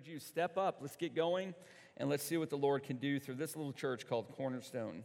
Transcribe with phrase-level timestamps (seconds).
[0.00, 1.54] encourage you step up, let's get going,
[1.98, 5.04] and let's see what the Lord can do through this little church called Cornerstone.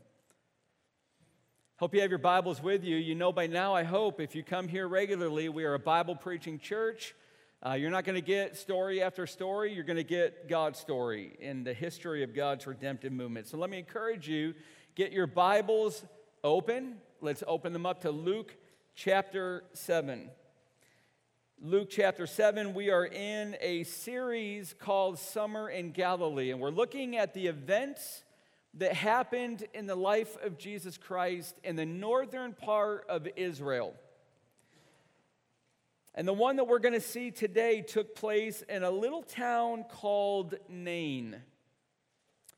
[1.78, 2.95] Hope you have your Bibles with you.
[2.95, 6.16] You know by now, I hope, if you come here regularly, we are a Bible
[6.16, 7.13] preaching church.
[7.66, 11.36] Uh, you're not going to get story after story, you're going to get God's story
[11.39, 13.48] in the history of God's redemptive movement.
[13.48, 14.54] So let me encourage you
[14.96, 16.05] get your Bibles
[16.41, 16.96] open.
[17.20, 18.55] Let's open them up to Luke
[18.96, 20.30] chapter 7.
[21.68, 27.18] Luke chapter 7, we are in a series called Summer in Galilee, and we're looking
[27.18, 28.23] at the events
[28.75, 33.95] that happened in the life of Jesus Christ in the northern part of Israel.
[36.13, 39.85] And the one that we're going to see today took place in a little town
[39.89, 41.35] called Nain.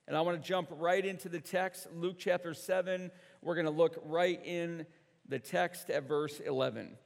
[0.06, 3.10] And I want to jump right into the text, Luke chapter 7.
[3.42, 4.86] We're going to look right in
[5.30, 6.98] the text at verse 11.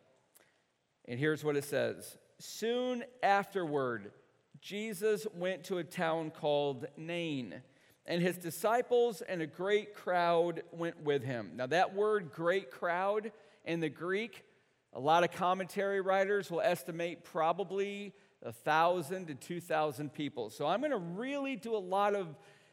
[1.08, 4.12] And here's what it says Soon afterward,
[4.62, 7.62] Jesus went to a town called Nain,
[8.06, 11.52] and his disciples and a great crowd went with him.
[11.56, 13.32] Now, that word, great crowd,
[13.66, 14.44] in the Greek,
[14.94, 20.50] a lot of commentary writers will estimate probably a thousand to two thousand people.
[20.50, 22.28] So I'm going to really do a lot of,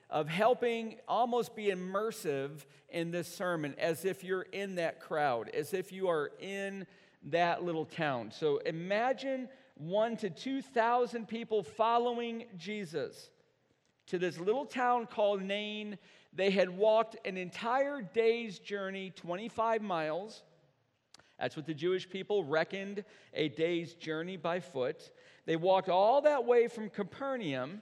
[0.08, 5.74] of helping almost be immersive in this sermon as if you're in that crowd, as
[5.74, 6.86] if you are in
[7.24, 8.30] that little town.
[8.30, 13.30] So imagine one to 2,000 people following Jesus
[14.06, 15.98] to this little town called Nain.
[16.32, 20.42] They had walked an entire day's journey, 25 miles.
[21.38, 25.10] That's what the Jewish people reckoned a day's journey by foot.
[25.46, 27.80] They walked all that way from Capernaum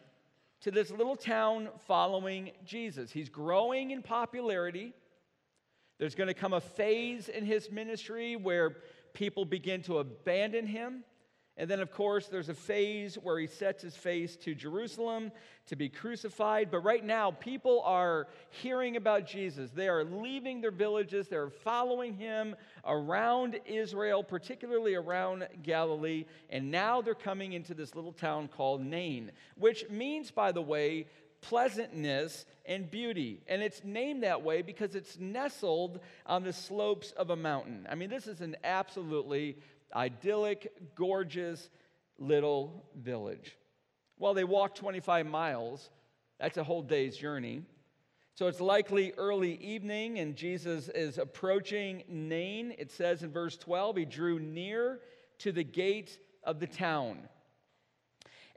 [0.60, 3.10] to this little town following Jesus.
[3.10, 4.92] He's growing in popularity.
[5.98, 8.76] There's going to come a phase in his ministry where
[9.16, 11.02] people begin to abandon him.
[11.58, 15.32] And then, of course, there's a phase where he sets his face to Jerusalem
[15.68, 16.70] to be crucified.
[16.70, 19.70] But right now, people are hearing about Jesus.
[19.70, 26.26] They are leaving their villages, they're following him around Israel, particularly around Galilee.
[26.50, 31.06] And now they're coming into this little town called Nain, which means, by the way,
[31.48, 33.40] pleasantness and beauty.
[33.46, 37.86] And it's named that way because it's nestled on the slopes of a mountain.
[37.90, 39.56] I mean, this is an absolutely
[39.94, 41.70] idyllic, gorgeous
[42.18, 43.56] little village.
[44.18, 45.90] Well, they walked 25 miles.
[46.40, 47.62] That's a whole day's journey.
[48.34, 52.74] So it's likely early evening, and Jesus is approaching Nain.
[52.76, 55.00] It says in verse 12, he drew near
[55.38, 57.28] to the gate of the town.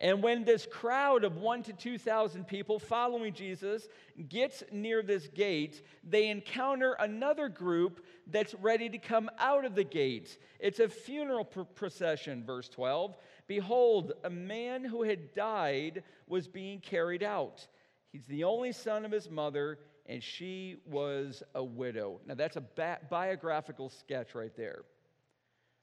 [0.02, 3.90] And when this crowd of one to 2,000 people following Jesus
[4.30, 9.84] gets near this gate, they encounter another group that's ready to come out of the
[9.84, 10.38] gate.
[10.60, 13.18] It's a funeral pr- procession, verse 12.
[13.48, 17.68] Behold, a man who had died was being carried out.
[18.14, 22.22] He's the only son of his mother, and she was a widow.
[22.26, 24.84] Now, that's a ba- biographical sketch right there.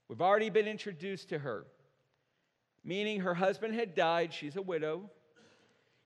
[0.08, 1.66] We've already been introduced to her
[2.86, 4.32] meaning her husband had died.
[4.32, 5.10] She's a widow.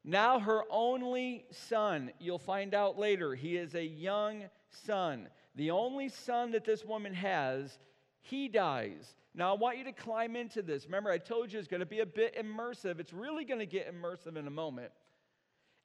[0.03, 4.45] Now, her only son, you'll find out later, he is a young
[4.87, 5.29] son.
[5.57, 7.79] The only son that this woman has,
[8.23, 9.15] he dies.
[9.35, 10.87] Now, I want you to climb into this.
[10.87, 12.99] Remember, I told you it's going to be a bit immersive.
[12.99, 14.91] It's really going to get immersive in a moment.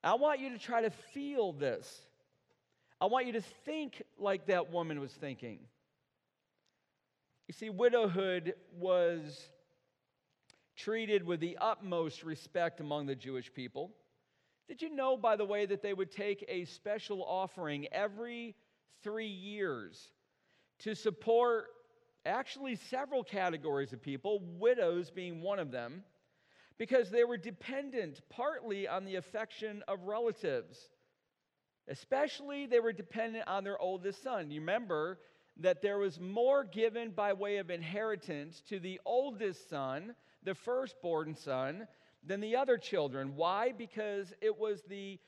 [0.01, 2.01] I want you to try to feel this.
[3.01, 5.59] I want you to think like that woman was thinking.
[7.47, 9.49] You see, widowhood was
[10.75, 13.91] treated with the utmost respect among the Jewish people.
[14.67, 18.55] Did you know, by the way, that they would take a special offering every
[19.03, 20.09] three years
[20.79, 21.67] to support
[22.25, 26.03] actually several categories of people, widows being one of them,
[26.77, 30.89] because they were dependent partly on the affection of relatives.
[31.87, 34.49] Especially, they were dependent on their oldest son.
[34.49, 35.19] You remember
[35.57, 41.35] that there was more given by way of inheritance to the oldest son the firstborn
[41.35, 41.87] son
[42.23, 43.35] than the other children.
[43.35, 43.71] Why?
[43.71, 45.19] Because it was the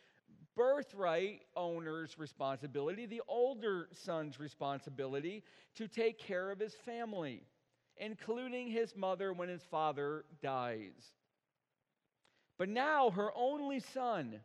[0.56, 5.44] birthright owner's responsibility, the older son's responsibility
[5.76, 7.44] to take care of his family,
[7.98, 11.14] including his mother when his father dies.
[12.58, 14.40] But now, her only son,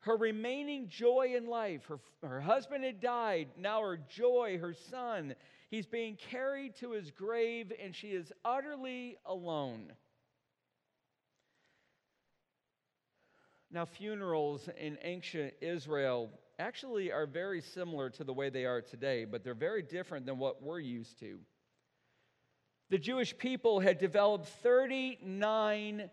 [0.00, 3.50] her remaining joy in life, her, her husband had died.
[3.56, 5.36] Now, her joy, her son,
[5.70, 9.92] He's being carried to his grave, and she is utterly alone.
[13.70, 16.30] Now, funerals in ancient Israel
[16.60, 20.38] actually are very similar to the way they are today, but they're very different than
[20.38, 21.40] what we're used to.
[22.90, 26.08] The Jewish people had developed 39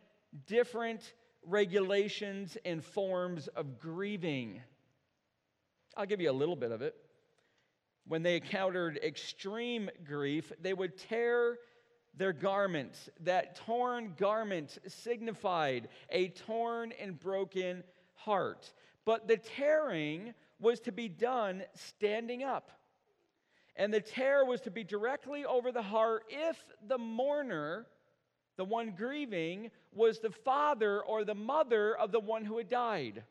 [0.48, 1.14] different
[1.46, 4.62] regulations and forms of grieving.
[5.96, 6.96] I'll give you a little bit of it.
[8.12, 11.60] When they encountered extreme grief, they would tear
[12.14, 13.10] their garments.
[13.22, 17.86] That torn garment signified a torn and broken
[18.16, 18.74] heart.
[19.06, 22.72] But the tearing was to be done standing up.
[23.78, 27.86] And the tear was to be directly over the heart if the mourner,
[28.58, 33.24] the one grieving, was the father or the mother of the one who had died.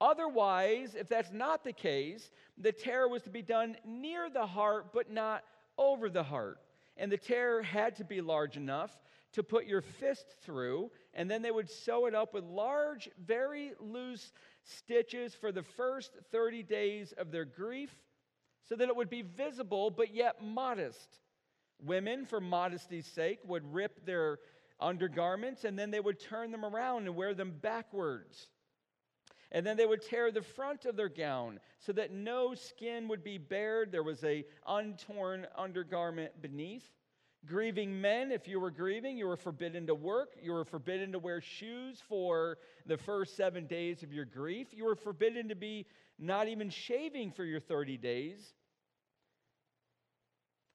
[0.00, 4.92] Otherwise, if that's not the case, the tear was to be done near the heart
[4.92, 5.44] but not
[5.76, 6.58] over the heart.
[6.96, 8.96] And the tear had to be large enough
[9.32, 13.72] to put your fist through, and then they would sew it up with large, very
[13.78, 14.32] loose
[14.64, 17.94] stitches for the first 30 days of their grief
[18.68, 21.20] so that it would be visible but yet modest.
[21.80, 24.38] Women, for modesty's sake, would rip their
[24.80, 28.48] undergarments and then they would turn them around and wear them backwards.
[29.50, 33.24] And then they would tear the front of their gown so that no skin would
[33.24, 33.90] be bared.
[33.90, 36.88] There was a untorn undergarment beneath.
[37.46, 40.34] Grieving men, if you were grieving, you were forbidden to work.
[40.42, 44.68] You were forbidden to wear shoes for the first seven days of your grief.
[44.72, 45.86] You were forbidden to be
[46.18, 48.54] not even shaving for your 30 days.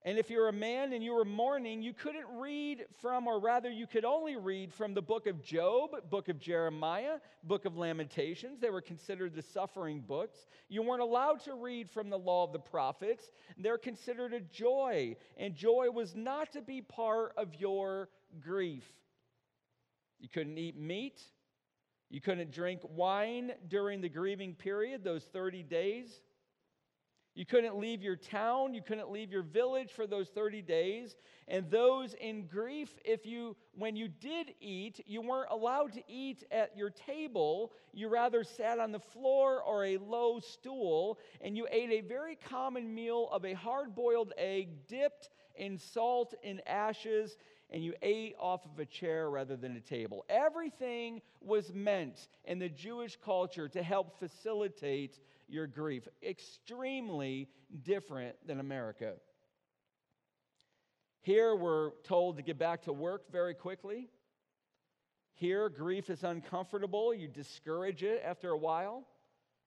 [0.05, 3.69] And if you're a man and you were mourning, you couldn't read from, or rather,
[3.69, 8.59] you could only read from the book of Job, book of Jeremiah, book of Lamentations.
[8.59, 10.37] They were considered the suffering books.
[10.67, 13.31] You weren't allowed to read from the law of the prophets.
[13.57, 18.09] They're considered a joy, and joy was not to be part of your
[18.41, 18.83] grief.
[20.19, 21.21] You couldn't eat meat.
[22.09, 26.21] You couldn't drink wine during the grieving period, those 30 days.
[27.35, 31.15] You couldn't leave your town, you couldn't leave your village for those 30 days.
[31.47, 36.43] And those in grief, if you when you did eat, you weren't allowed to eat
[36.51, 37.71] at your table.
[37.91, 42.35] You rather sat on the floor or a low stool and you ate a very
[42.35, 47.37] common meal of a hard-boiled egg dipped in salt and ashes
[47.71, 50.23] and you ate off of a chair rather than a table.
[50.29, 56.07] Everything was meant in the Jewish culture to help facilitate your grief.
[56.21, 57.49] Extremely
[57.83, 59.13] different than America.
[61.21, 64.09] Here, we're told to get back to work very quickly.
[65.35, 67.13] Here, grief is uncomfortable.
[67.13, 69.05] You discourage it after a while.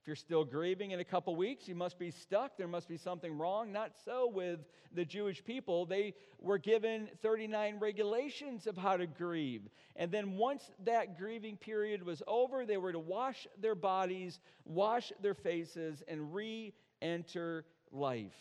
[0.07, 2.57] If you're still grieving in a couple weeks, you must be stuck.
[2.57, 3.73] There must be something wrong.
[3.73, 4.61] Not so with
[4.95, 5.85] the Jewish people.
[5.85, 9.63] They were given 39 regulations of how to grieve.
[9.97, 15.13] And then once that grieving period was over, they were to wash their bodies, wash
[15.21, 18.37] their faces, and re enter life.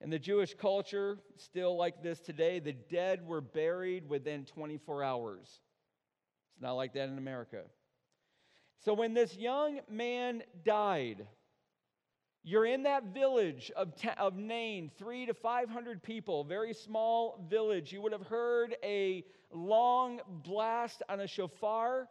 [0.00, 5.46] In the Jewish culture, still like this today, the dead were buried within 24 hours.
[5.46, 7.62] It's not like that in America.
[8.84, 11.26] So when this young man died,
[12.44, 17.92] you're in that village of, of Nain, three to 500 people, very small village.
[17.92, 22.08] You would have heard a long blast on a shofar,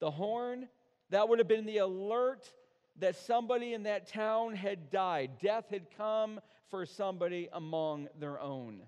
[0.00, 0.68] the horn.
[1.10, 2.52] That would have been the alert
[2.98, 5.38] that somebody in that town had died.
[5.40, 6.40] Death had come
[6.70, 8.82] for somebody among their own.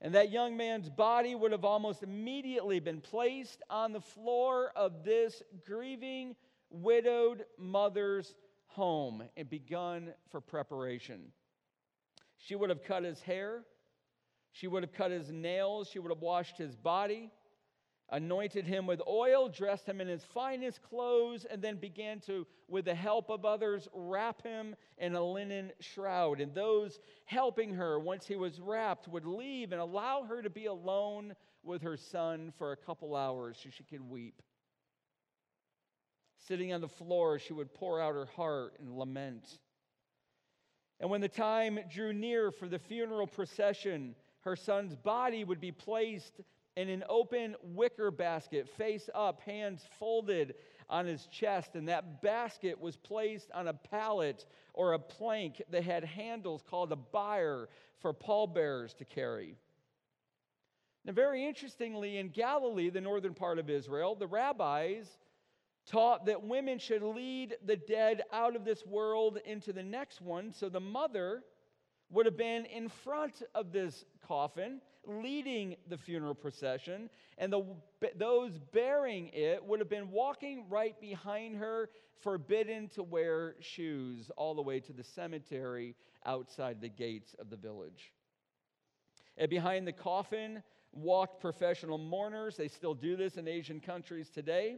[0.00, 5.04] And that young man's body would have almost immediately been placed on the floor of
[5.04, 6.36] this grieving,
[6.70, 8.34] widowed mother's
[8.66, 9.22] home.
[9.36, 11.32] And begun for preparation.
[12.36, 13.62] She would have cut his hair,
[14.52, 17.30] she would have cut his nails, she would have washed his body
[18.10, 22.84] anointed him with oil, dressed him in his finest clothes, and then began to, with
[22.84, 26.40] the help of others, wrap him in a linen shroud.
[26.40, 30.66] And those helping her, once he was wrapped, would leave and allow her to be
[30.66, 34.42] alone with her son for a couple hours so she could weep.
[36.46, 39.58] Sitting on the floor, she would pour out her heart and lament.
[41.00, 45.72] And when the time drew near for the funeral procession, her son's body would be
[45.72, 46.40] placed
[46.76, 50.54] in an open wicker basket, face up, hands folded
[50.88, 51.74] on his chest.
[51.74, 56.92] And that basket was placed on a pallet or a plank that had handles called
[56.92, 57.68] a bier
[58.00, 59.56] for pallbearers to carry.
[61.04, 65.06] Now, very interestingly, in Galilee, the northern part of Israel, the rabbis
[65.86, 70.52] taught that women should lead the dead out of this world into the next one.
[70.52, 71.42] So the mother
[72.10, 77.64] would have been in front of this coffin leading the funeral procession, and the,
[78.16, 81.90] those bearing it would have been walking right behind her,
[82.22, 85.94] forbidden to wear shoes, all the way to the cemetery
[86.24, 88.12] outside the gates of the village.
[89.36, 92.56] And behind the coffin walked professional mourners.
[92.56, 94.76] They still do this in Asian countries today.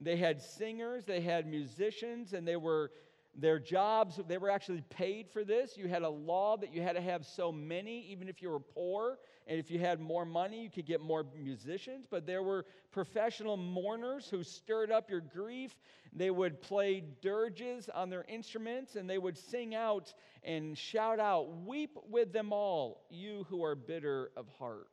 [0.00, 2.90] They had singers, they had musicians, and they were
[3.34, 5.76] their jobs, they were actually paid for this.
[5.76, 8.60] You had a law that you had to have so many, even if you were
[8.60, 9.18] poor.
[9.48, 12.06] And if you had more money, you could get more musicians.
[12.08, 15.74] But there were professional mourners who stirred up your grief.
[16.12, 20.12] They would play dirges on their instruments and they would sing out
[20.44, 24.88] and shout out, Weep with them all, you who are bitter of heart.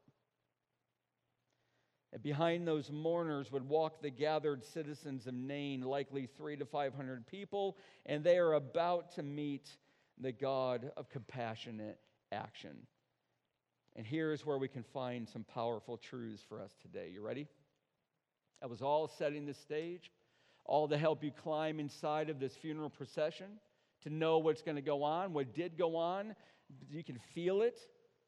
[2.13, 7.27] And behind those mourners would walk the gathered citizens of Nain, likely three to 500
[7.27, 9.69] people, and they are about to meet
[10.17, 12.00] the God of compassionate
[12.31, 12.88] action.
[13.95, 17.09] And here's where we can find some powerful truths for us today.
[17.13, 17.47] You ready?
[18.61, 20.11] I was all setting the stage,
[20.65, 23.47] all to help you climb inside of this funeral procession,
[24.03, 26.35] to know what's going to go on, what did go on.
[26.89, 27.79] You can feel it.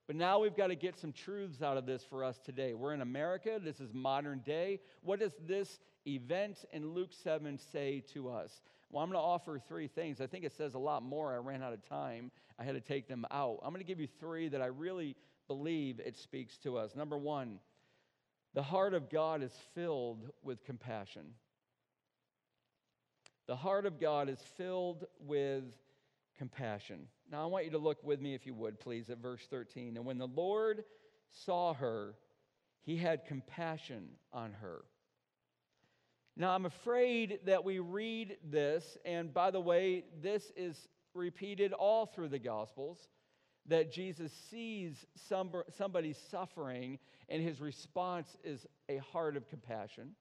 [0.07, 2.73] But now we've got to get some truths out of this for us today.
[2.73, 3.59] We're in America.
[3.61, 4.79] This is modern day.
[5.03, 8.61] What does this event in Luke 7 say to us?
[8.89, 10.21] Well, I'm going to offer three things.
[10.21, 11.33] I think it says a lot more.
[11.33, 12.31] I ran out of time.
[12.57, 13.59] I had to take them out.
[13.63, 15.17] I'm going to give you three that I really
[15.47, 16.95] believe it speaks to us.
[16.95, 17.59] Number one,
[18.53, 21.33] the heart of God is filled with compassion.
[23.47, 25.63] The heart of God is filled with
[26.37, 27.07] compassion.
[27.31, 29.97] Now, I want you to look with me, if you would, please, at verse 13.
[29.97, 30.83] And when the Lord
[31.31, 32.15] saw her,
[32.83, 34.83] he had compassion on her.
[36.35, 42.05] Now, I'm afraid that we read this, and by the way, this is repeated all
[42.05, 43.09] through the Gospels
[43.67, 50.11] that Jesus sees somebody suffering, and his response is a heart of compassion.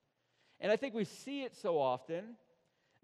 [0.60, 2.36] And I think we see it so often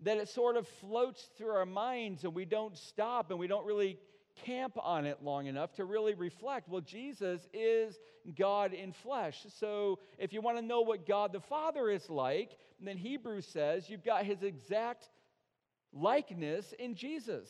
[0.03, 3.67] that it sort of floats through our minds and we don't stop and we don't
[3.67, 3.99] really
[4.45, 7.99] camp on it long enough to really reflect well, Jesus is
[8.37, 9.47] God in flesh.
[9.59, 13.89] So if you want to know what God the Father is like, then Hebrews says
[13.89, 15.09] you've got his exact
[15.93, 17.49] likeness in Jesus.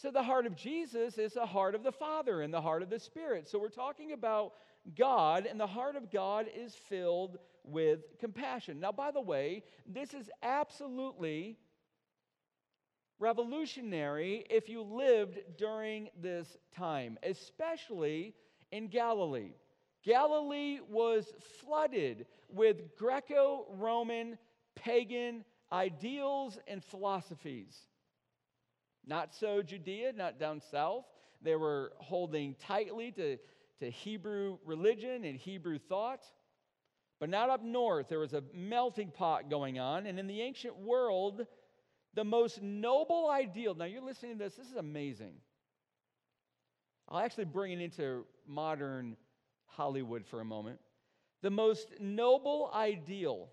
[0.00, 2.88] So the heart of Jesus is the heart of the Father and the heart of
[2.88, 3.46] the Spirit.
[3.46, 4.54] So we're talking about
[4.96, 8.80] God, and the heart of God is filled with compassion.
[8.80, 11.58] Now, by the way, this is absolutely
[13.18, 18.34] revolutionary if you lived during this time, especially
[18.72, 19.52] in Galilee.
[20.02, 21.30] Galilee was
[21.60, 24.38] flooded with Greco Roman
[24.74, 27.76] pagan ideals and philosophies.
[29.06, 31.04] Not so Judea, not down south.
[31.42, 33.38] They were holding tightly to,
[33.80, 36.20] to Hebrew religion and Hebrew thought.
[37.18, 38.08] But not up north.
[38.08, 40.06] There was a melting pot going on.
[40.06, 41.46] And in the ancient world,
[42.14, 45.34] the most noble ideal, now you're listening to this, this is amazing.
[47.08, 49.16] I'll actually bring it into modern
[49.66, 50.78] Hollywood for a moment.
[51.42, 53.48] The most noble ideal,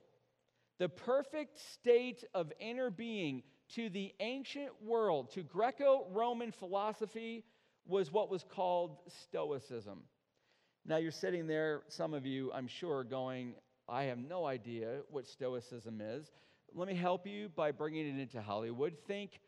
[0.80, 3.44] the perfect state of inner being
[3.76, 7.44] to the ancient world, to Greco Roman philosophy,
[7.86, 10.04] was what was called Stoicism.
[10.86, 13.56] Now, you're sitting there, some of you, I'm sure, going,
[13.90, 16.32] I have no idea what Stoicism is.
[16.74, 18.98] Let me help you by bringing it into Hollywood.
[19.08, 19.40] Think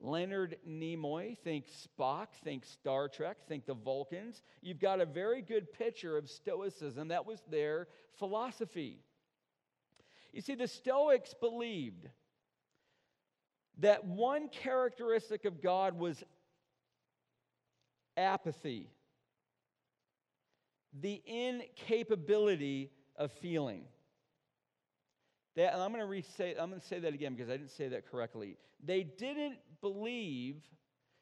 [0.00, 4.42] Leonard Nimoy, think Spock, think Star Trek, think the Vulcans.
[4.60, 7.08] You've got a very good picture of Stoicism.
[7.08, 7.86] That was their
[8.18, 8.98] philosophy.
[10.32, 12.08] You see, the Stoics believed
[13.78, 16.22] that one characteristic of God was
[18.16, 18.90] apathy
[21.00, 23.84] the incapability of feeling.
[25.56, 27.70] That, and I'm going to re-say, I'm going to say that again because I didn't
[27.70, 28.56] say that correctly.
[28.84, 30.56] They didn't believe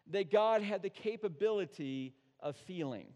[0.09, 3.07] that God had the capability of feeling.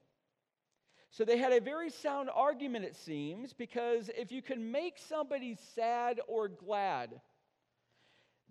[1.11, 5.57] So they had a very sound argument, it seems, because if you can make somebody
[5.75, 7.21] sad or glad,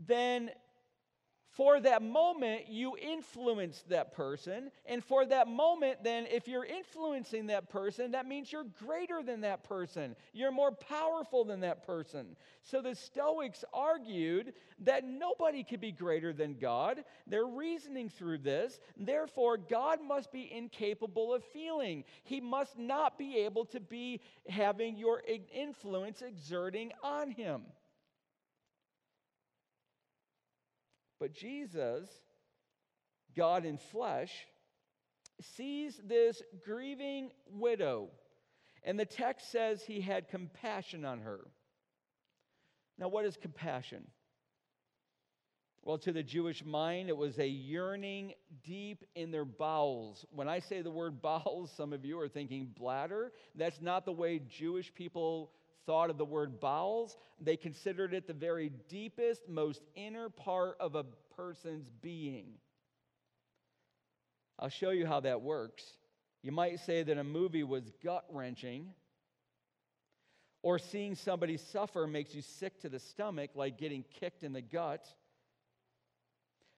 [0.07, 0.49] then
[1.55, 4.71] for that moment, you influence that person.
[4.87, 9.41] And for that moment, then, if you're influencing that person, that means you're greater than
[9.41, 10.15] that person.
[10.33, 12.35] You're more powerful than that person.
[12.63, 17.03] So the Stoics argued that nobody could be greater than God.
[17.27, 18.79] They're reasoning through this.
[18.97, 22.03] Therefore, God must be incapable of feeling.
[22.23, 25.21] He must not be able to be having your
[25.53, 27.61] influence exerting on him.
[31.23, 32.09] But Jesus,
[33.33, 34.45] God in flesh,
[35.55, 38.09] sees this grieving widow,
[38.83, 41.39] and the text says he had compassion on her.
[42.97, 44.05] Now, what is compassion?
[45.81, 50.25] Well, to the Jewish mind, it was a yearning deep in their bowels.
[50.29, 53.31] When I say the word bowels, some of you are thinking bladder.
[53.55, 55.51] That's not the way Jewish people
[55.85, 57.17] thought of the word bowels.
[57.39, 62.47] They considered it the very deepest, most inner part of a person's being.
[64.59, 65.83] I'll show you how that works.
[66.41, 68.89] You might say that a movie was gut wrenching,
[70.61, 74.61] or seeing somebody suffer makes you sick to the stomach, like getting kicked in the
[74.61, 75.05] gut.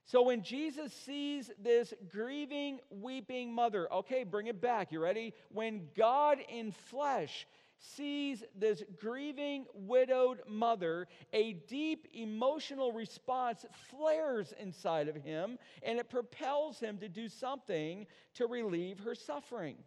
[0.05, 4.91] So when Jesus sees this grieving, weeping mother, okay, bring it back.
[4.91, 5.33] You ready?
[5.51, 7.47] When God in flesh
[7.79, 16.09] sees this grieving, widowed mother, a deep emotional response flares inside of him and it
[16.09, 19.77] propels him to do something to relieve her suffering.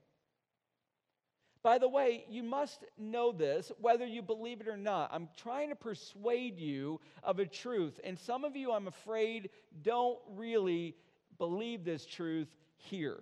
[1.62, 5.10] By the way, you must know this, whether you believe it or not.
[5.12, 7.98] I'm trying to persuade you of a truth.
[8.04, 9.50] And some of you, I'm afraid,
[9.82, 10.94] don't really
[11.36, 13.18] believe this truth here.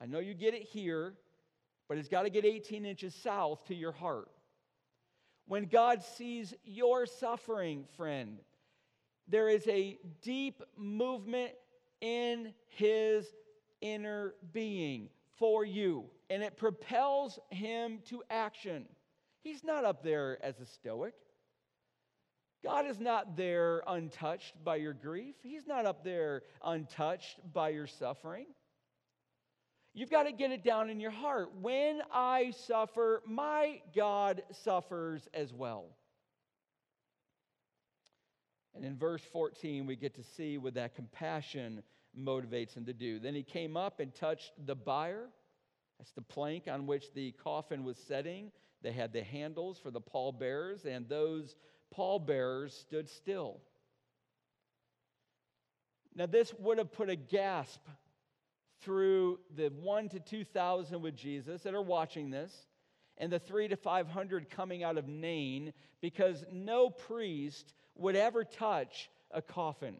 [0.00, 1.14] I know you get it here,
[1.88, 4.28] but it's got to get 18 inches south to your heart.
[5.46, 8.38] When God sees your suffering, friend,
[9.26, 11.52] there is a deep movement
[12.00, 13.26] in his
[13.80, 18.84] inner being for you, and it propels him to action.
[19.42, 21.14] He's not up there as a stoic.
[22.62, 25.36] God is not there untouched by your grief.
[25.42, 28.46] He's not up there untouched by your suffering.
[29.98, 31.50] You've got to get it down in your heart.
[31.60, 35.86] When I suffer, my God suffers as well.
[38.76, 41.82] And in verse 14, we get to see what that compassion
[42.16, 43.18] motivates him to do.
[43.18, 45.30] Then he came up and touched the bier.
[45.98, 48.52] That's the plank on which the coffin was setting.
[48.82, 51.56] They had the handles for the pallbearers, and those
[51.90, 53.58] pallbearers stood still.
[56.14, 57.80] Now, this would have put a gasp
[58.82, 62.52] through the one to 2,000 with Jesus that are watching this,
[63.16, 69.10] and the three to 500 coming out of Nain, because no priest would ever touch
[69.30, 69.96] a coffin.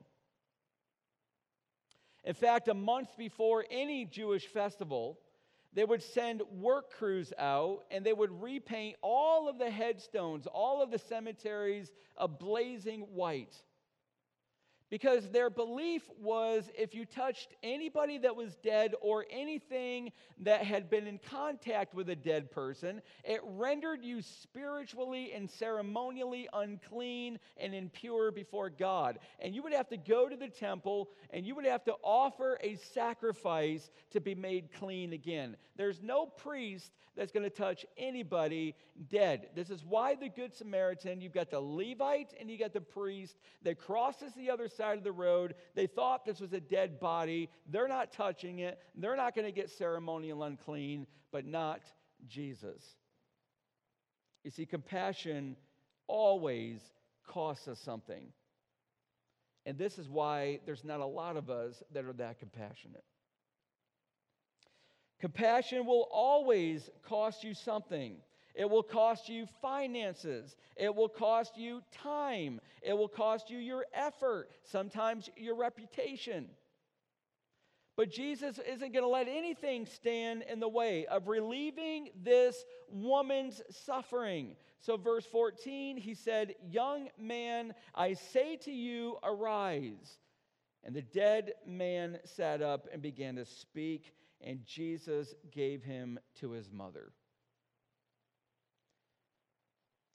[2.24, 5.18] In fact, a month before any Jewish festival,
[5.72, 10.82] they would send work crews out and they would repaint all of the headstones, all
[10.82, 13.54] of the cemeteries a blazing white
[14.90, 20.88] because their belief was if you touched anybody that was dead or anything that had
[20.88, 27.74] been in contact with a dead person, it rendered you spiritually and ceremonially unclean and
[27.74, 29.18] impure before God.
[29.40, 32.58] And you would have to go to the temple and you would have to offer
[32.62, 35.56] a sacrifice to be made clean again.
[35.76, 38.74] There's no priest that's going to touch anybody
[39.10, 39.48] dead.
[39.54, 43.36] This is why the Good Samaritan, you've got the Levite and you got the priest
[43.62, 45.54] that crosses the other side of the road.
[45.74, 47.50] They thought this was a dead body.
[47.66, 48.78] They're not touching it.
[48.94, 51.82] They're not going to get ceremonial unclean, but not
[52.26, 52.82] Jesus.
[54.44, 55.56] You see, compassion
[56.06, 56.80] always
[57.26, 58.28] costs us something.
[59.66, 63.04] And this is why there's not a lot of us that are that compassionate.
[65.20, 68.16] Compassion will always cost you something.
[68.58, 70.56] It will cost you finances.
[70.76, 72.60] It will cost you time.
[72.82, 76.48] It will cost you your effort, sometimes your reputation.
[77.96, 83.62] But Jesus isn't going to let anything stand in the way of relieving this woman's
[83.70, 84.56] suffering.
[84.80, 90.18] So, verse 14, he said, Young man, I say to you, arise.
[90.82, 96.50] And the dead man sat up and began to speak, and Jesus gave him to
[96.50, 97.12] his mother.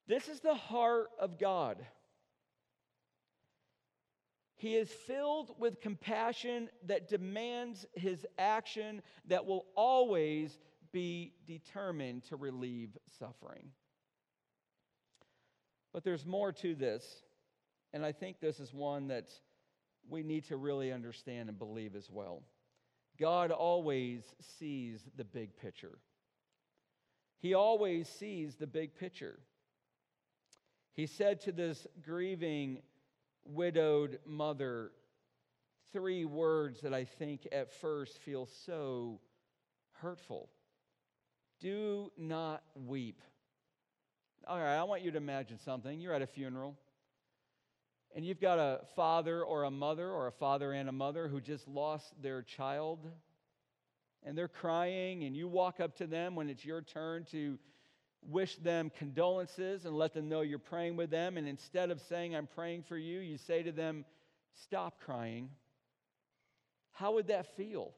[0.07, 1.77] This is the heart of God.
[4.55, 10.57] He is filled with compassion that demands his action that will always
[10.93, 13.71] be determined to relieve suffering.
[15.91, 17.05] But there's more to this,
[17.93, 19.29] and I think this is one that
[20.09, 22.43] we need to really understand and believe as well.
[23.19, 25.97] God always sees the big picture.
[27.39, 29.39] He always sees the big picture.
[30.93, 32.81] He said to this grieving,
[33.45, 34.91] widowed mother
[35.91, 39.19] three words that I think at first feel so
[39.93, 40.49] hurtful
[41.59, 43.21] Do not weep.
[44.45, 46.01] All right, I want you to imagine something.
[46.01, 46.77] You're at a funeral,
[48.13, 51.39] and you've got a father or a mother, or a father and a mother who
[51.39, 53.09] just lost their child,
[54.23, 57.57] and they're crying, and you walk up to them when it's your turn to
[58.27, 61.37] wish them condolences and let them know you're praying with them.
[61.37, 64.05] And instead of saying, I'm praying for you, you say to them,
[64.63, 65.49] stop crying,
[66.91, 67.93] how would that feel?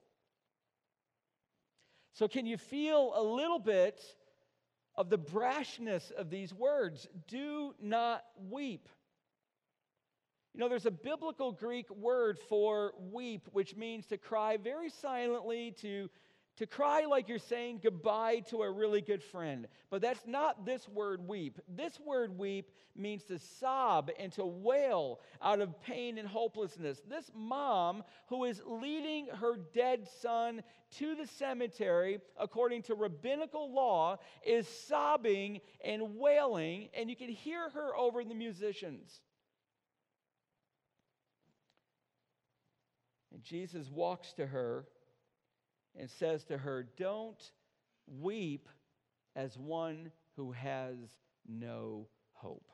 [2.14, 4.02] So, can you feel a little bit
[4.96, 7.08] of the brashness of these words?
[7.28, 8.88] Do not weep.
[10.54, 15.76] You know, there's a biblical Greek word for weep, which means to cry very silently,
[15.82, 16.10] to
[16.58, 19.68] to cry like you're saying goodbye to a really good friend.
[19.90, 21.60] But that's not this word weep.
[21.68, 27.02] This word weep means to sob and to wail out of pain and hopelessness.
[27.10, 30.64] This mom who is leading her dead son
[30.98, 37.70] to the cemetery according to rabbinical law is sobbing and wailing, and you can hear
[37.70, 39.20] her over the musicians.
[43.34, 44.86] And Jesus walks to her
[45.98, 47.52] and says to her, Don't
[48.08, 48.70] weep
[49.36, 50.96] as one who has
[51.48, 52.70] no hope.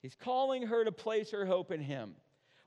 [0.00, 2.14] He's calling her to place her hope in him,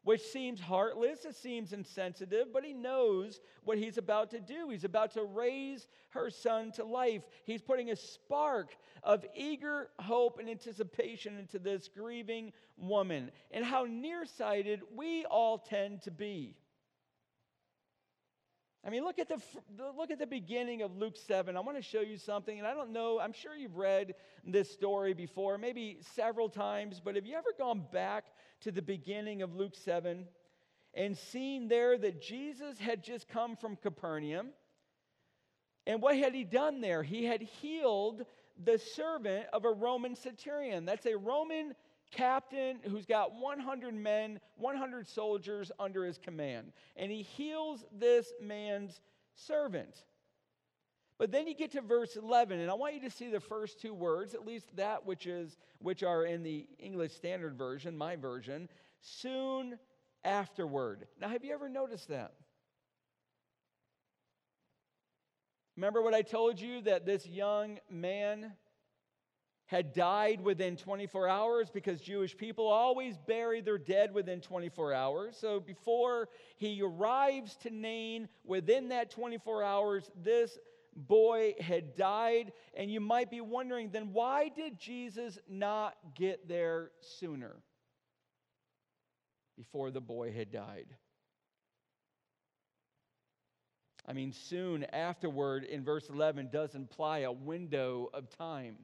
[0.04, 4.70] which seems heartless, it seems insensitive, but he knows what he's about to do.
[4.70, 7.24] He's about to raise her son to life.
[7.44, 13.32] He's putting a spark of eager hope and anticipation into this grieving woman.
[13.52, 16.56] And how nearsighted we all tend to be.
[18.86, 19.40] I mean, look at the
[19.98, 21.58] look at the beginning of Luke 7.
[21.58, 24.14] I want to show you something, and I don't know, I'm sure you've read
[24.46, 28.26] this story before, maybe several times, but have you ever gone back
[28.62, 30.28] to the beginning of Luke 7
[30.94, 34.50] and seen there that Jesus had just come from Capernaum?
[35.88, 37.02] And what had he done there?
[37.02, 38.24] He had healed
[38.64, 40.86] the servant of a Roman centurion.
[40.86, 41.74] That's a Roman
[42.16, 46.72] captain who's got 100 men, 100 soldiers under his command.
[46.96, 49.02] And he heals this man's
[49.36, 50.04] servant.
[51.18, 53.80] But then you get to verse 11, and I want you to see the first
[53.80, 58.16] two words, at least that which is which are in the English Standard Version, my
[58.16, 58.68] version,
[59.00, 59.78] soon
[60.24, 61.08] afterward.
[61.22, 62.34] Now, have you ever noticed that?
[65.78, 68.54] Remember what I told you that this young man
[69.68, 75.36] had died within 24 hours because Jewish people always bury their dead within 24 hours.
[75.40, 80.58] So before he arrives to Nain, within that 24 hours, this
[80.96, 82.54] boy had died.
[82.76, 87.56] And you might be wondering then why did Jesus not get there sooner
[89.58, 90.88] before the boy had died?
[94.08, 98.78] I mean, soon afterward in verse 11 does imply a window of time.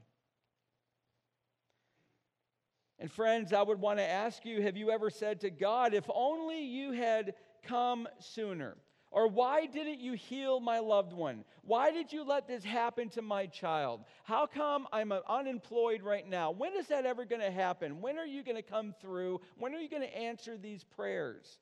[3.01, 6.05] And friends, I would want to ask you have you ever said to God, if
[6.13, 7.33] only you had
[7.63, 8.77] come sooner?
[9.09, 11.43] Or why didn't you heal my loved one?
[11.63, 14.01] Why did you let this happen to my child?
[14.23, 16.51] How come I'm uh, unemployed right now?
[16.51, 18.01] When is that ever going to happen?
[18.01, 19.41] When are you going to come through?
[19.57, 21.57] When are you going to answer these prayers?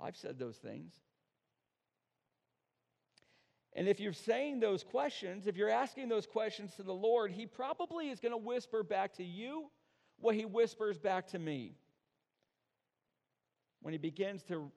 [0.00, 0.94] I've said those things.
[3.72, 7.46] And if you're saying those questions, if you're asking those questions to the Lord, He
[7.46, 9.70] probably is going to whisper back to you
[10.20, 11.74] what he whispers back to me
[13.80, 14.70] when he begins to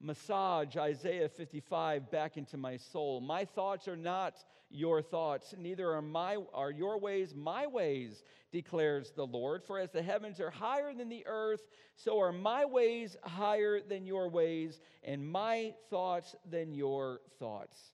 [0.00, 3.20] massage Isaiah 55 back into my soul.
[3.20, 9.12] My thoughts are not your thoughts, neither are my are your ways my ways, declares
[9.12, 9.64] the Lord.
[9.64, 11.62] For as the heavens are higher than the earth,
[11.96, 17.92] so are my ways higher than your ways, and my thoughts than your thoughts.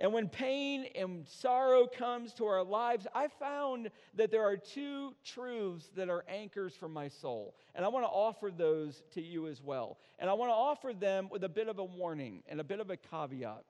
[0.00, 5.12] And when pain and sorrow comes to our lives, I found that there are two
[5.26, 7.54] truths that are anchors for my soul.
[7.74, 9.98] And I want to offer those to you as well.
[10.18, 12.80] And I want to offer them with a bit of a warning and a bit
[12.80, 13.62] of a caveat.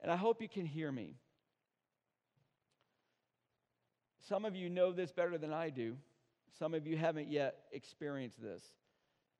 [0.00, 1.16] And I hope you can hear me.
[4.28, 5.96] Some of you know this better than I do.
[6.60, 8.62] Some of you haven't yet experienced this.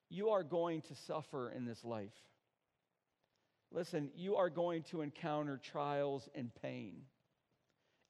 [0.09, 2.15] You are going to suffer in this life.
[3.73, 7.03] Listen, you are going to encounter trials and pain.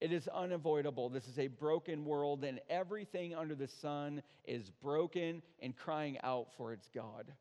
[0.00, 1.08] It is unavoidable.
[1.08, 6.48] This is a broken world, and everything under the sun is broken and crying out
[6.58, 7.32] for its God.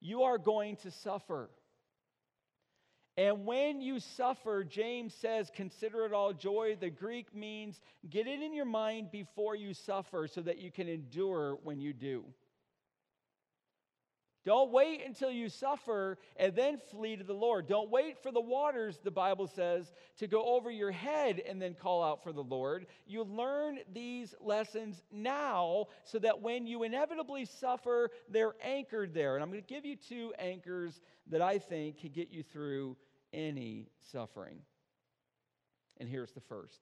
[0.00, 1.50] You are going to suffer.
[3.18, 6.78] And when you suffer, James says, consider it all joy.
[6.80, 10.88] The Greek means get it in your mind before you suffer so that you can
[10.88, 12.24] endure when you do.
[14.44, 17.68] Don't wait until you suffer and then flee to the Lord.
[17.68, 21.74] Don't wait for the waters, the Bible says, to go over your head and then
[21.74, 22.86] call out for the Lord.
[23.06, 29.36] You learn these lessons now so that when you inevitably suffer, they're anchored there.
[29.36, 32.96] And I'm going to give you two anchors that I think can get you through
[33.32, 34.58] any suffering.
[35.98, 36.80] And here's the first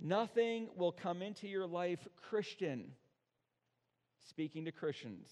[0.00, 2.86] Nothing will come into your life, Christian
[4.28, 5.28] speaking to Christians.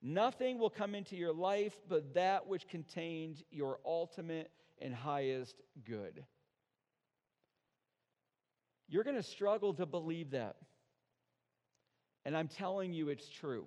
[0.00, 6.24] Nothing will come into your life but that which contains your ultimate and highest good.
[8.88, 10.56] You're going to struggle to believe that.
[12.24, 13.66] And I'm telling you, it's true.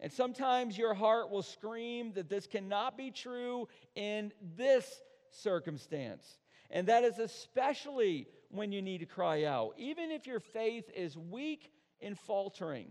[0.00, 6.38] And sometimes your heart will scream that this cannot be true in this circumstance.
[6.70, 11.16] And that is especially when you need to cry out, even if your faith is
[11.16, 12.88] weak and faltering.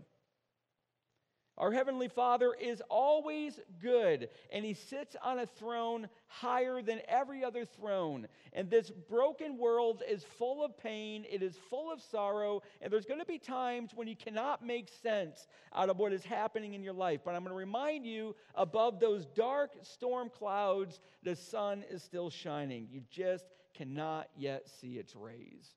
[1.60, 7.44] Our Heavenly Father is always good, and He sits on a throne higher than every
[7.44, 8.28] other throne.
[8.54, 13.04] And this broken world is full of pain, it is full of sorrow, and there's
[13.04, 16.82] going to be times when you cannot make sense out of what is happening in
[16.82, 17.20] your life.
[17.26, 22.30] But I'm going to remind you above those dark storm clouds, the sun is still
[22.30, 22.88] shining.
[22.90, 23.44] You just
[23.74, 25.74] cannot yet see its rays.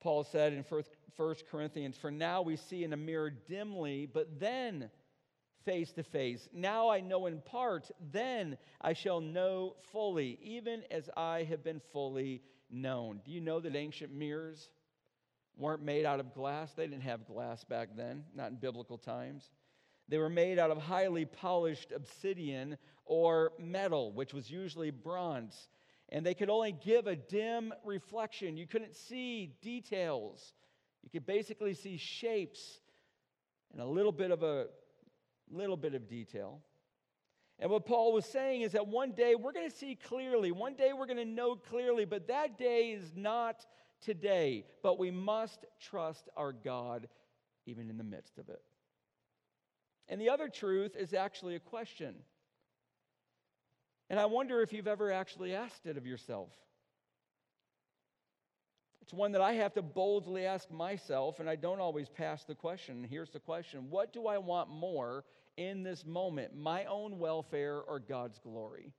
[0.00, 4.90] Paul said in 1 Corinthians, For now we see in a mirror dimly, but then
[5.64, 6.48] face to face.
[6.52, 11.80] Now I know in part, then I shall know fully, even as I have been
[11.92, 13.20] fully known.
[13.24, 14.70] Do you know that ancient mirrors
[15.56, 16.72] weren't made out of glass?
[16.72, 19.50] They didn't have glass back then, not in biblical times.
[20.08, 25.68] They were made out of highly polished obsidian or metal, which was usually bronze
[26.10, 28.56] and they could only give a dim reflection.
[28.56, 30.54] You couldn't see details.
[31.02, 32.80] You could basically see shapes
[33.72, 34.66] and a little bit of a
[35.50, 36.60] little bit of detail.
[37.58, 40.74] And what Paul was saying is that one day we're going to see clearly, one
[40.74, 43.66] day we're going to know clearly, but that day is not
[44.00, 44.64] today.
[44.82, 47.06] But we must trust our God
[47.66, 48.62] even in the midst of it.
[50.08, 52.14] And the other truth is actually a question.
[54.10, 56.50] And I wonder if you've ever actually asked it of yourself.
[59.00, 62.56] It's one that I have to boldly ask myself, and I don't always pass the
[62.56, 63.06] question.
[63.08, 65.24] Here's the question What do I want more
[65.56, 68.92] in this moment, my own welfare or God's glory?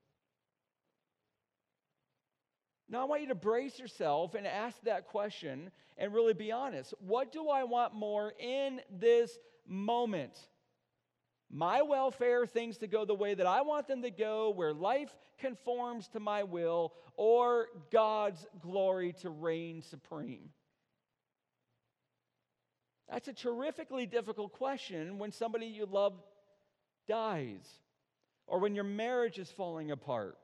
[2.90, 6.94] Now, I want you to brace yourself and ask that question and really be honest.
[7.00, 10.38] What do I want more in this moment?
[11.52, 15.14] My welfare, things to go the way that I want them to go, where life
[15.38, 20.50] conforms to my will, or God's glory to reign supreme?
[23.10, 26.14] That's a terrifically difficult question when somebody you love
[27.08, 27.68] dies,
[28.48, 30.38] or when your marriage is falling apart,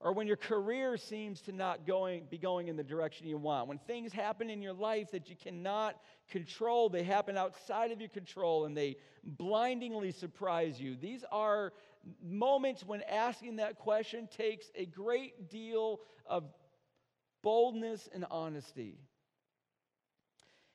[0.00, 3.68] or when your career seems to not going, be going in the direction you want,
[3.68, 5.96] when things happen in your life that you cannot
[6.28, 10.96] control, they happen outside of your control and they blindingly surprise you.
[10.96, 11.72] These are
[12.22, 16.44] moments when asking that question takes a great deal of
[17.42, 18.98] boldness and honesty.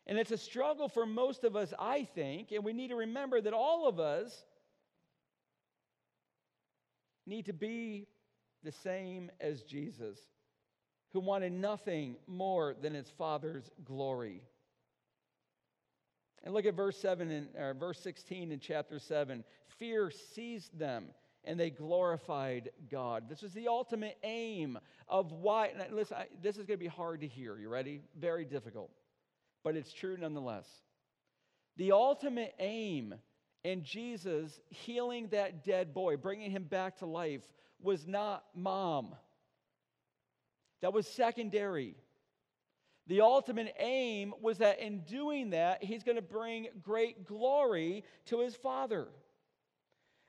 [0.07, 3.39] And it's a struggle for most of us, I think, and we need to remember
[3.41, 4.45] that all of us
[7.27, 8.07] need to be
[8.63, 10.19] the same as Jesus,
[11.11, 14.41] who wanted nothing more than his Father's glory.
[16.43, 19.43] And look at verse 7 and or verse 16 in chapter 7.
[19.77, 21.07] Fear seized them
[21.43, 23.29] and they glorified God.
[23.29, 25.71] This was the ultimate aim of why.
[25.91, 27.57] listen, I, this is going to be hard to hear.
[27.57, 28.01] You ready?
[28.17, 28.91] Very difficult,
[29.63, 30.67] but it's true nonetheless.
[31.77, 33.15] The ultimate aim
[33.63, 37.43] in Jesus healing that dead boy, bringing him back to life,
[37.81, 39.15] was not mom.
[40.81, 41.95] That was secondary.
[43.07, 48.39] The ultimate aim was that in doing that, he's going to bring great glory to
[48.39, 49.07] his Father.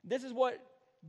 [0.02, 0.58] This is what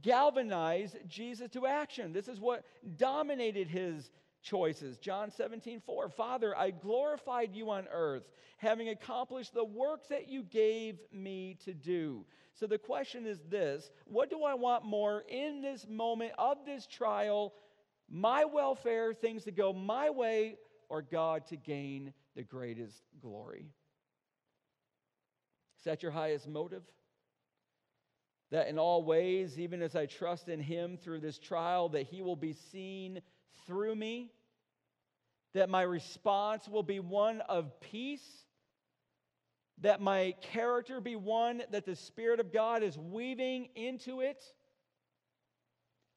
[0.01, 2.13] galvanized Jesus to action.
[2.13, 2.65] This is what
[2.97, 4.09] dominated his
[4.41, 4.97] choices.
[4.97, 6.09] John 17, 4.
[6.09, 8.23] Father, I glorified you on earth,
[8.57, 12.25] having accomplished the work that you gave me to do.
[12.53, 16.87] So the question is this What do I want more in this moment of this
[16.87, 17.53] trial?
[18.09, 20.57] My welfare, things to go my way,
[20.89, 23.67] or God to gain the greatest glory?
[25.79, 26.83] Is that your highest motive?
[28.51, 32.21] That in all ways, even as I trust in Him through this trial, that He
[32.21, 33.21] will be seen
[33.65, 34.31] through me,
[35.53, 38.45] that my response will be one of peace
[39.81, 44.43] that my character be one that the Spirit of God is weaving into it.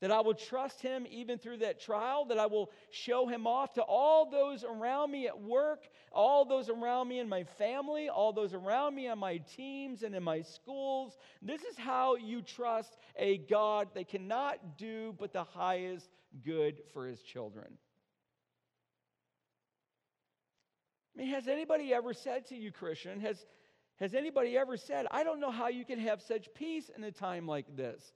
[0.05, 3.73] That I will trust Him even through that trial, that I will show Him off
[3.73, 8.31] to all those around me at work, all those around me in my family, all
[8.31, 11.17] those around me on my teams and in my schools.
[11.41, 16.11] This is how you trust a God that cannot do but the highest
[16.45, 17.79] good for His children.
[21.17, 23.47] I mean, has anybody ever said to you, Christian, has,
[23.97, 27.11] has anybody ever said, I don't know how you can have such peace in a
[27.11, 28.13] time like this?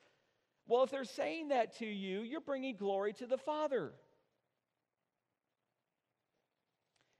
[0.68, 3.92] Well, if they're saying that to you, you're bringing glory to the Father.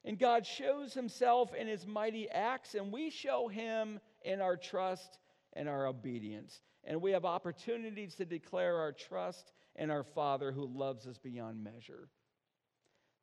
[0.05, 5.19] And God shows himself in his mighty acts, and we show him in our trust
[5.55, 6.61] and our obedience.
[6.85, 11.65] And we have opportunities to declare our trust in our Father who loves us beyond
[11.65, 12.09] measure.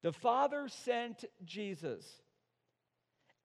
[0.02, 2.06] The Father sent Jesus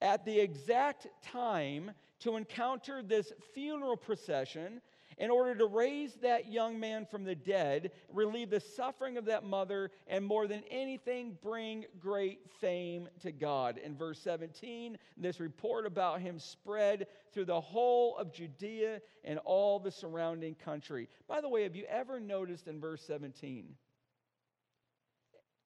[0.01, 4.81] at the exact time to encounter this funeral procession
[5.21, 9.45] in order to raise that young man from the dead, relieve the suffering of that
[9.45, 13.77] mother, and more than anything, bring great fame to God.
[13.77, 19.79] In verse 17, this report about him spread through the whole of Judea and all
[19.79, 21.07] the surrounding country.
[21.29, 23.75] By the way, have you ever noticed in verse 17?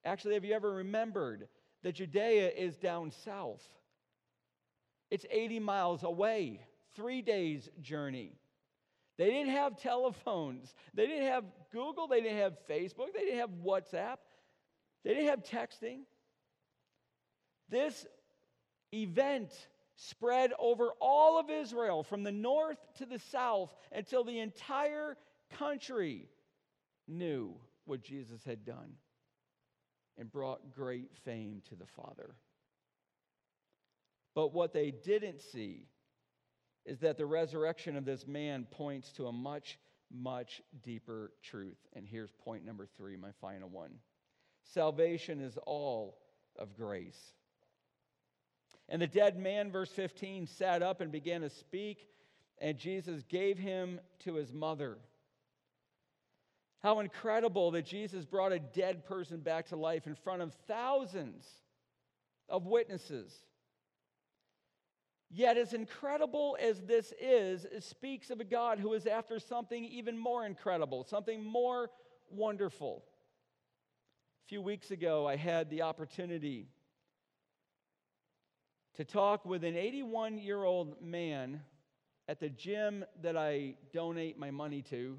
[0.05, 1.47] Actually, have you ever remembered
[1.85, 3.63] that Judea is down south?
[5.13, 8.33] It's 80 miles away, three days' journey.
[9.17, 10.75] They didn't have telephones.
[10.95, 12.09] They didn't have Google.
[12.09, 13.13] They didn't have Facebook.
[13.15, 14.17] They didn't have WhatsApp.
[15.05, 16.01] They didn't have texting.
[17.69, 18.07] This
[18.93, 19.53] event
[19.97, 25.17] spread over all of Israel from the north to the south until the entire
[25.59, 26.29] country
[27.07, 28.95] knew what Jesus had done
[30.19, 32.35] and brought great fame to the Father.
[34.35, 35.87] But what they didn't see
[36.85, 39.79] is that the resurrection of this man points to a much,
[40.13, 41.79] much deeper truth.
[41.95, 43.93] And here's point number three, my final one
[44.73, 46.19] salvation is all
[46.59, 47.35] of grace.
[48.89, 52.09] And the dead man, verse 15, sat up and began to speak,
[52.59, 54.99] and Jesus gave him to his mother.
[56.83, 61.47] How incredible that Jesus brought a dead person back to life in front of thousands
[62.49, 63.33] of witnesses.
[65.37, 69.85] Yet, as incredible as this is, it speaks of a God who is after something
[69.85, 71.91] even more incredible, something more
[72.31, 73.03] wonderful.
[74.45, 76.69] A few weeks ago, I had the opportunity
[78.95, 81.63] to talk with an 81 year old man
[82.29, 85.19] at the gym that I donate my money to.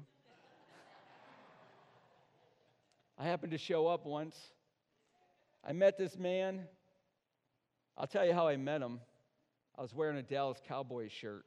[3.18, 4.34] I happened to show up once.
[5.62, 6.62] I met this man.
[7.98, 9.00] I'll tell you how I met him.
[9.78, 11.44] I was wearing a Dallas Cowboys shirt.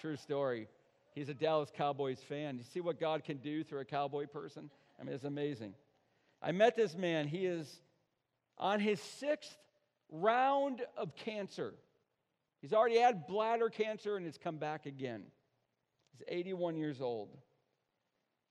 [0.00, 0.68] True story.
[1.14, 2.56] He's a Dallas Cowboys fan.
[2.56, 4.70] You see what God can do through a cowboy person?
[4.98, 5.74] I mean, it's amazing.
[6.40, 7.28] I met this man.
[7.28, 7.80] He is
[8.56, 9.56] on his sixth
[10.10, 11.74] round of cancer.
[12.60, 15.24] He's already had bladder cancer and it's come back again.
[16.12, 17.36] He's 81 years old.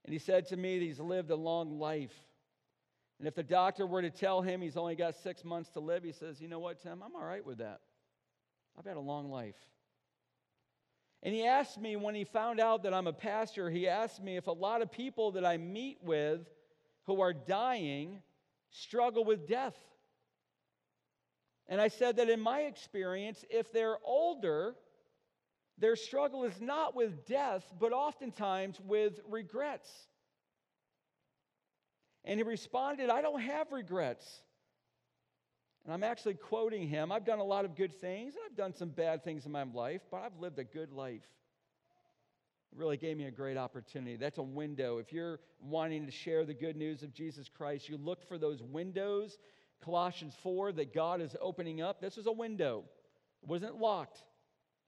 [0.05, 2.13] And he said to me that he's lived a long life.
[3.19, 6.03] And if the doctor were to tell him he's only got six months to live,
[6.03, 7.03] he says, You know what, Tim?
[7.03, 7.81] I'm all right with that.
[8.79, 9.57] I've had a long life.
[11.21, 14.37] And he asked me when he found out that I'm a pastor, he asked me
[14.37, 16.47] if a lot of people that I meet with
[17.03, 18.21] who are dying
[18.71, 19.75] struggle with death.
[21.67, 24.75] And I said that in my experience, if they're older,
[25.77, 29.91] their struggle is not with death, but oftentimes with regrets.
[32.23, 34.25] And he responded, I don't have regrets.
[35.89, 37.11] And I'm actually quoting him.
[37.11, 39.63] I've done a lot of good things, and I've done some bad things in my
[39.63, 41.25] life, but I've lived a good life.
[42.71, 44.15] It really gave me a great opportunity.
[44.15, 44.99] That's a window.
[44.99, 48.61] If you're wanting to share the good news of Jesus Christ, you look for those
[48.61, 49.39] windows.
[49.83, 51.99] Colossians 4 that God is opening up.
[52.01, 52.83] This was a window,
[53.41, 54.21] it wasn't locked.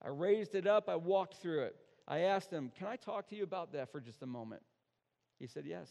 [0.04, 1.76] I raised it up, I walked through it.
[2.08, 4.62] I asked him, Can I talk to you about that for just a moment?
[5.40, 5.90] He said, Yes.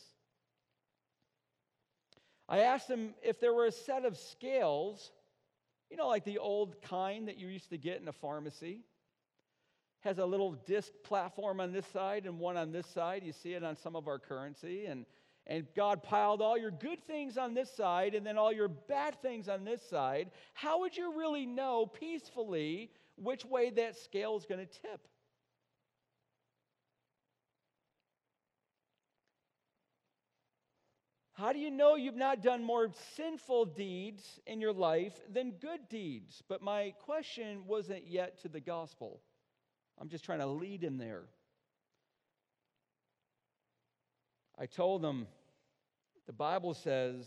[2.51, 5.13] I asked him if there were a set of scales,
[5.89, 8.81] you know, like the old kind that you used to get in a pharmacy.
[10.01, 13.23] Has a little disc platform on this side and one on this side.
[13.23, 14.87] You see it on some of our currency.
[14.87, 15.07] And,
[15.47, 19.21] and God piled all your good things on this side and then all your bad
[19.23, 20.31] things on this side.
[20.55, 25.07] How would you really know peacefully which way that scale is going to tip?
[31.41, 35.89] How do you know you've not done more sinful deeds in your life than good
[35.89, 36.43] deeds?
[36.47, 39.23] But my question wasn't yet to the gospel.
[39.99, 41.23] I'm just trying to lead him there.
[44.59, 45.29] I told them
[46.27, 47.27] the Bible says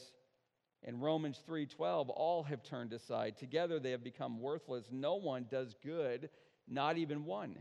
[0.84, 5.74] in Romans 3:12 all have turned aside together they have become worthless no one does
[5.82, 6.30] good
[6.68, 7.58] not even one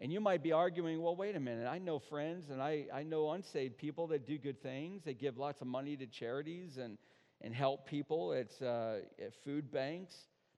[0.00, 1.66] and you might be arguing, well, wait a minute.
[1.66, 5.02] I know friends and I, I know unsaved people that do good things.
[5.04, 6.96] They give lots of money to charities and,
[7.42, 10.14] and help people at, uh, at food banks.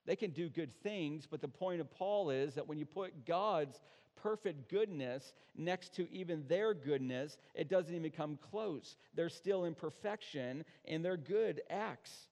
[0.07, 3.26] They can do good things, but the point of Paul is that when you put
[3.26, 3.80] God's
[4.14, 8.97] perfect goodness next to even their goodness, it doesn't even come close.
[9.14, 12.28] They're still in imperfection in their good acts.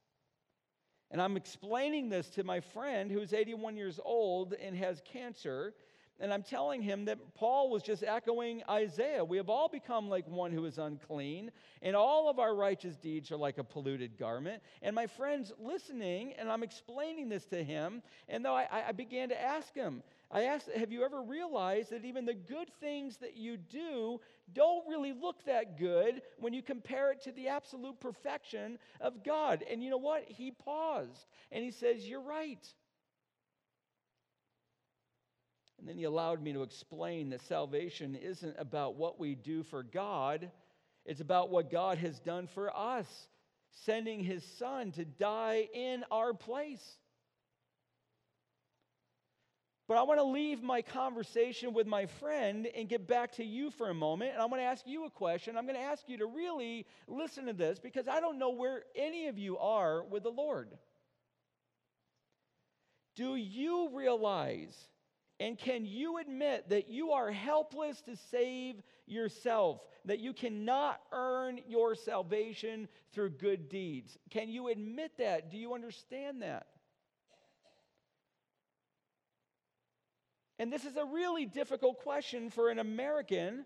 [1.11, 5.75] And I'm explaining this to my friend who's 81 years old and has cancer.
[6.21, 9.25] And I'm telling him that Paul was just echoing Isaiah.
[9.25, 11.51] We have all become like one who is unclean,
[11.81, 14.63] and all of our righteous deeds are like a polluted garment.
[14.83, 18.03] And my friend's listening, and I'm explaining this to him.
[18.29, 22.05] And though I, I began to ask him, I asked, Have you ever realized that
[22.05, 24.21] even the good things that you do
[24.53, 29.65] don't really look that good when you compare it to the absolute perfection of God?
[29.69, 30.25] And you know what?
[30.29, 32.65] He paused and he says, You're right.
[35.81, 39.83] And then he allowed me to explain that salvation isn't about what we do for
[39.83, 40.51] God,
[41.07, 43.07] it's about what God has done for us,
[43.85, 46.99] sending his son to die in our place.
[49.89, 53.73] But I want to leave my conversation with my friend and get back to you
[53.73, 54.35] for a moment.
[54.35, 55.57] And I'm going to ask you a question.
[55.57, 58.85] I'm going to ask you to really listen to this because I don't know where
[58.95, 60.69] any of you are with the Lord.
[63.17, 64.77] Do you realize
[65.41, 71.61] and can you admit that you are helpless to save yourself, that you cannot earn
[71.67, 74.19] your salvation through good deeds?
[74.29, 75.51] Can you admit that?
[75.51, 76.67] Do you understand that?
[80.59, 83.65] And this is a really difficult question for an American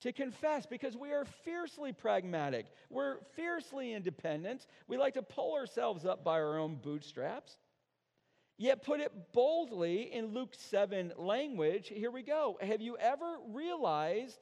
[0.00, 2.66] to confess because we are fiercely pragmatic.
[2.90, 4.66] We're fiercely independent.
[4.88, 7.56] We like to pull ourselves up by our own bootstraps.
[8.62, 12.58] Yet, put it boldly in Luke 7 language, here we go.
[12.60, 14.38] Have you ever realized,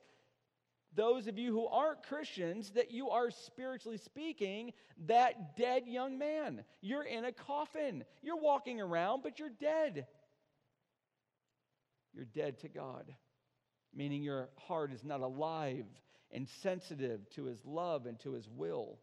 [0.95, 4.75] those of you who aren't Christians, that you are spiritually speaking
[5.07, 6.65] that dead young man?
[6.83, 8.05] You're in a coffin.
[8.21, 10.07] You're walking around, but you're dead
[12.13, 13.15] you're dead to God,
[13.95, 15.87] meaning your heart is not alive
[16.31, 18.99] and sensitive to his love and to his will.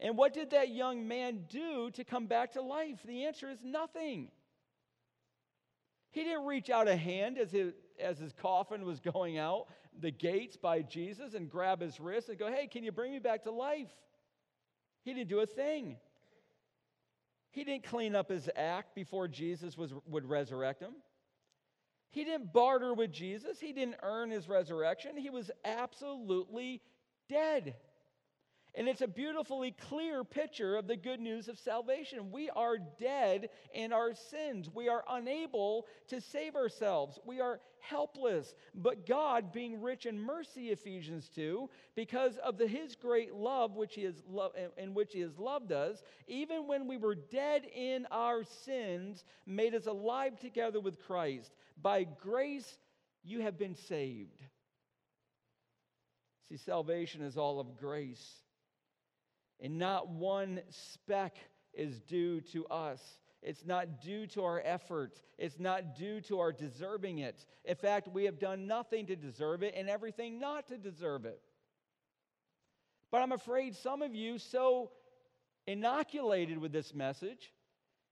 [0.00, 2.98] And what did that young man do to come back to life?
[3.04, 4.28] The answer is nothing.
[6.10, 9.66] He didn't reach out a hand as his, as his coffin was going out
[10.00, 13.18] the gates by Jesus and grab his wrist and go, Hey, can you bring me
[13.18, 13.90] back to life?
[15.04, 15.96] He didn't do a thing.
[17.50, 20.92] He didn't clean up his act before Jesus was, would resurrect him.
[22.10, 25.16] He didn't barter with Jesus, he didn't earn his resurrection.
[25.16, 26.80] He was absolutely
[27.28, 27.74] dead.
[28.74, 32.30] And it's a beautifully clear picture of the good news of salvation.
[32.30, 34.68] We are dead in our sins.
[34.72, 37.18] We are unable to save ourselves.
[37.24, 38.54] We are helpless.
[38.74, 43.94] But God, being rich in mercy, Ephesians 2, because of the, his great love which
[43.94, 48.06] he has lo- in which he has loved us, even when we were dead in
[48.10, 51.52] our sins, made us alive together with Christ.
[51.80, 52.78] By grace
[53.24, 54.42] you have been saved.
[56.48, 58.26] See, salvation is all of grace.
[59.60, 61.36] And not one speck
[61.74, 63.00] is due to us.
[63.42, 65.20] It's not due to our effort.
[65.38, 67.46] It's not due to our deserving it.
[67.64, 71.40] In fact, we have done nothing to deserve it and everything not to deserve it.
[73.10, 74.90] But I'm afraid some of you, so
[75.66, 77.52] inoculated with this message,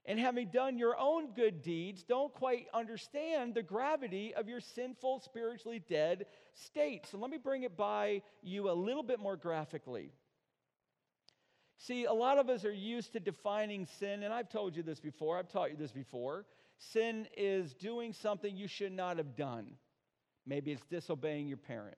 [0.04, 5.20] and having done your own good deeds, don't quite understand the gravity of your sinful,
[5.20, 7.06] spiritually dead state.
[7.10, 10.12] So let me bring it by you a little bit more graphically.
[11.78, 15.00] See, a lot of us are used to defining sin, and I've told you this
[15.00, 16.46] before, I've taught you this before.
[16.78, 19.72] Sin is doing something you should not have done.
[20.46, 21.96] Maybe it's disobeying your parent.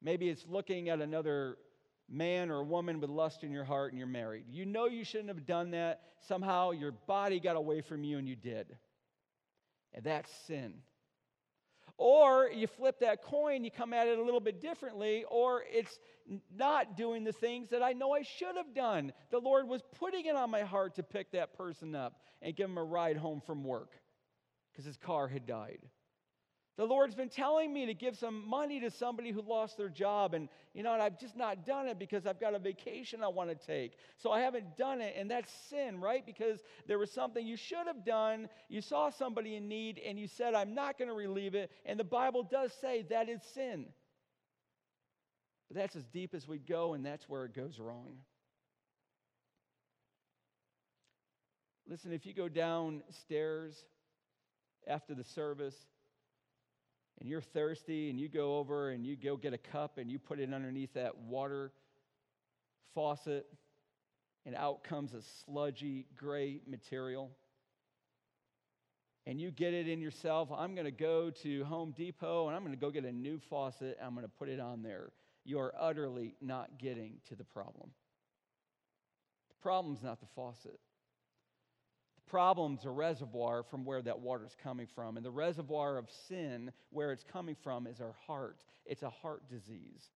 [0.00, 1.56] Maybe it's looking at another
[2.08, 4.44] man or woman with lust in your heart and you're married.
[4.48, 6.00] You know you shouldn't have done that.
[6.28, 8.66] Somehow your body got away from you and you did.
[9.94, 10.74] And that's sin.
[12.04, 16.00] Or you flip that coin, you come at it a little bit differently, or it's
[16.52, 19.12] not doing the things that I know I should have done.
[19.30, 22.68] The Lord was putting it on my heart to pick that person up and give
[22.68, 23.92] him a ride home from work
[24.72, 25.78] because his car had died.
[26.78, 30.32] The Lord's been telling me to give some money to somebody who lost their job,
[30.32, 33.28] and you know, and I've just not done it because I've got a vacation I
[33.28, 33.92] want to take.
[34.16, 36.24] So I haven't done it, and that's sin, right?
[36.24, 38.48] Because there was something you should have done.
[38.70, 41.70] You saw somebody in need, and you said, I'm not going to relieve it.
[41.84, 43.84] And the Bible does say that is sin.
[45.68, 48.14] But that's as deep as we go, and that's where it goes wrong.
[51.86, 53.76] Listen, if you go downstairs
[54.86, 55.76] after the service,
[57.22, 60.18] and you're thirsty and you go over and you go get a cup and you
[60.18, 61.70] put it underneath that water
[62.96, 63.46] faucet
[64.44, 67.30] and out comes a sludgy gray material.
[69.24, 70.48] And you get it in yourself.
[70.50, 73.38] I'm going to go to Home Depot and I'm going to go get a new
[73.48, 73.98] faucet.
[73.98, 75.12] and I'm going to put it on there.
[75.44, 77.90] You are utterly not getting to the problem.
[79.48, 80.80] The problem's not the faucet.
[82.32, 85.18] Problem's a reservoir from where that water's coming from.
[85.18, 88.64] And the reservoir of sin, where it's coming from, is our heart.
[88.86, 90.08] It's a heart disease.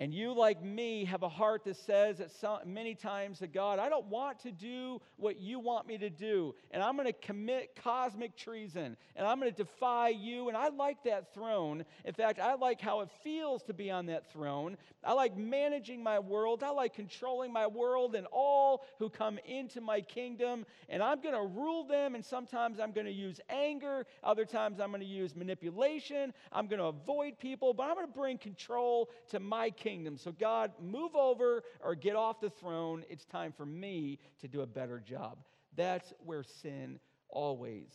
[0.00, 3.80] And you, like me, have a heart that says at some, many times to God,
[3.80, 6.54] I don't want to do what you want me to do.
[6.70, 8.96] And I'm going to commit cosmic treason.
[9.16, 10.46] And I'm going to defy you.
[10.46, 11.84] And I like that throne.
[12.04, 14.76] In fact, I like how it feels to be on that throne.
[15.02, 16.62] I like managing my world.
[16.62, 20.64] I like controlling my world and all who come into my kingdom.
[20.88, 22.14] And I'm going to rule them.
[22.14, 24.06] And sometimes I'm going to use anger.
[24.22, 26.32] Other times I'm going to use manipulation.
[26.52, 27.74] I'm going to avoid people.
[27.74, 30.16] But I'm going to bring control to my kingdom kingdom.
[30.18, 33.04] So, God, move over or get off the throne.
[33.08, 35.38] It's time for me to do a better job.
[35.76, 37.88] That's where sin always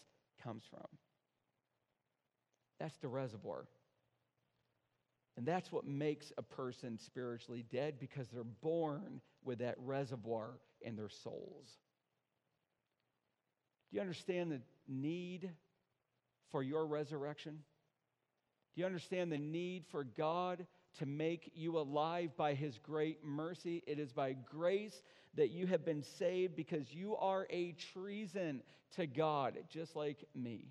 [0.44, 0.88] comes from.
[2.80, 3.66] That's the reservoir.
[5.38, 10.96] And that's what makes a person spiritually dead because they're born with that reservoir in
[10.96, 11.78] their souls.
[13.90, 15.52] Do you understand the need
[16.52, 17.60] for your resurrection?
[18.76, 20.66] Do you understand the need for God
[21.00, 23.84] to make you alive by his great mercy.
[23.88, 25.02] It is by grace
[25.36, 28.62] that you have been saved because you are a treason
[28.96, 30.68] to God, just like me.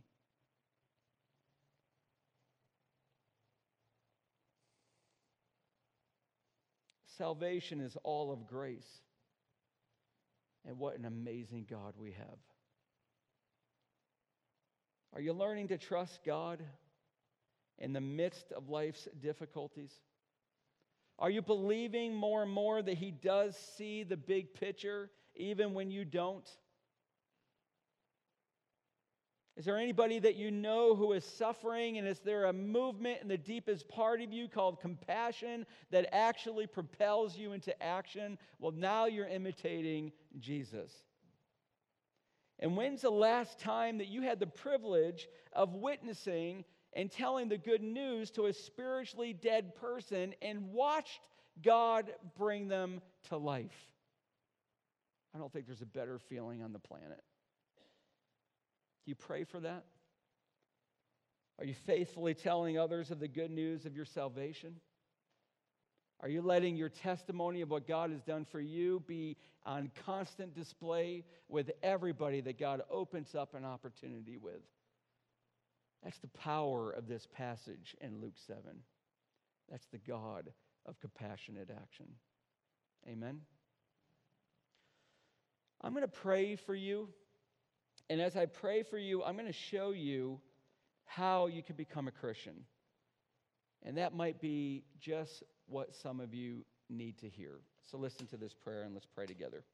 [7.18, 9.00] Salvation is all of grace.
[10.66, 12.38] And what an amazing God we have.
[15.14, 16.62] Are you learning to trust God
[17.78, 19.92] in the midst of life's difficulties?
[21.18, 25.90] Are you believing more and more that He does see the big picture even when
[25.90, 26.48] you don't?
[29.56, 31.98] Is there anybody that you know who is suffering?
[31.98, 36.66] And is there a movement in the deepest part of you called compassion that actually
[36.66, 38.38] propels you into action?
[38.58, 40.90] Well, now you're imitating Jesus.
[42.58, 47.58] And when's the last time that you had the privilege of witnessing and telling the
[47.58, 51.20] good news to a spiritually dead person and watched
[51.62, 53.70] God bring them to life.
[55.34, 57.22] I don't think there's a better feeling on the planet.
[59.04, 59.84] Do you pray for that?
[61.58, 64.76] Are you faithfully telling others of the good news of your salvation?
[66.20, 69.36] Are you letting your testimony of what God has done for you be
[69.66, 74.60] on constant display with everybody that God opens up an opportunity with?
[76.02, 78.60] That's the power of this passage in Luke 7.
[79.70, 80.50] That's the God
[80.86, 82.06] of compassionate action.
[83.08, 83.40] Amen.
[85.80, 87.08] I'm going to pray for you.
[88.10, 90.40] And as I pray for you, I'm going to show you
[91.04, 92.64] how you can become a Christian.
[93.82, 97.60] And that might be just what some of you need to hear.
[97.90, 99.64] So listen to this prayer and let's pray together.